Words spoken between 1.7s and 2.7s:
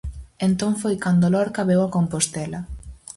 a Compostela.